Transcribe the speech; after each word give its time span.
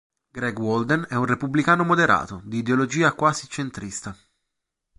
Greg 0.31 0.57
Walden 0.57 1.05
è 1.09 1.13
un 1.13 1.25
repubblicano 1.27 1.83
moderato, 1.83 2.41
di 2.43 2.57
ideologia 2.57 3.13
quasi 3.13 3.47
centrista. 3.47 4.17